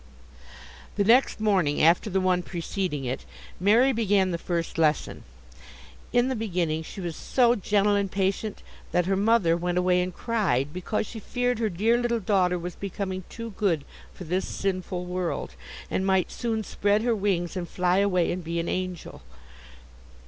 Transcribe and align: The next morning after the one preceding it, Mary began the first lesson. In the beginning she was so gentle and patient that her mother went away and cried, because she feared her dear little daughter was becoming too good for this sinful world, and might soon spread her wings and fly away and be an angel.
The 0.95 1.03
next 1.03 1.39
morning 1.39 1.79
after 1.83 2.09
the 2.09 2.19
one 2.19 2.41
preceding 2.41 3.05
it, 3.05 3.23
Mary 3.59 3.91
began 3.93 4.31
the 4.31 4.39
first 4.39 4.79
lesson. 4.79 5.23
In 6.11 6.27
the 6.27 6.35
beginning 6.35 6.81
she 6.81 6.99
was 7.01 7.15
so 7.15 7.53
gentle 7.53 7.93
and 7.93 8.11
patient 8.11 8.63
that 8.93 9.05
her 9.05 9.15
mother 9.15 9.55
went 9.55 9.77
away 9.77 10.01
and 10.01 10.11
cried, 10.11 10.73
because 10.73 11.05
she 11.05 11.19
feared 11.19 11.59
her 11.59 11.69
dear 11.69 11.99
little 11.99 12.19
daughter 12.19 12.57
was 12.57 12.73
becoming 12.73 13.25
too 13.29 13.51
good 13.51 13.85
for 14.11 14.23
this 14.23 14.47
sinful 14.47 15.05
world, 15.05 15.53
and 15.91 16.03
might 16.03 16.31
soon 16.31 16.63
spread 16.63 17.03
her 17.03 17.13
wings 17.15 17.55
and 17.55 17.69
fly 17.69 17.99
away 17.99 18.31
and 18.31 18.43
be 18.43 18.59
an 18.59 18.67
angel. 18.67 19.21